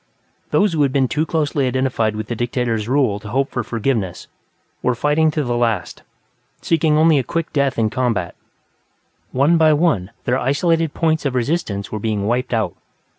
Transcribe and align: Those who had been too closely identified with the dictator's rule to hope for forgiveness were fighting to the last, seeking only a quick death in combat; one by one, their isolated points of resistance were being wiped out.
Those 0.49 0.73
who 0.73 0.81
had 0.81 0.91
been 0.91 1.07
too 1.07 1.27
closely 1.27 1.67
identified 1.67 2.15
with 2.15 2.25
the 2.27 2.35
dictator's 2.35 2.87
rule 2.89 3.19
to 3.19 3.27
hope 3.29 3.51
for 3.51 3.61
forgiveness 3.63 4.25
were 4.81 4.95
fighting 4.95 5.29
to 5.29 5.43
the 5.43 5.55
last, 5.55 6.01
seeking 6.59 6.97
only 6.97 7.19
a 7.19 7.23
quick 7.23 7.53
death 7.53 7.77
in 7.77 7.91
combat; 7.91 8.33
one 9.31 9.59
by 9.59 9.73
one, 9.73 10.09
their 10.23 10.39
isolated 10.39 10.95
points 10.95 11.23
of 11.23 11.35
resistance 11.35 11.91
were 11.91 11.99
being 11.99 12.25
wiped 12.25 12.51
out. 12.51 12.73